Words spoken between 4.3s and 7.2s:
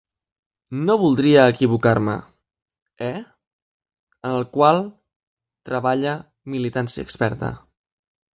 el qual treballa militància